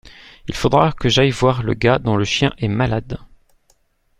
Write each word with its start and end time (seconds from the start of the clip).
Il 0.47 0.55
faudra 0.55 0.93
que 0.93 1.09
j’aille 1.09 1.29
voir 1.29 1.61
le 1.61 1.75
gars 1.75 1.99
dont 1.99 2.17
le 2.17 2.25
chien 2.25 2.51
est 2.57 2.67
malade. 2.67 3.19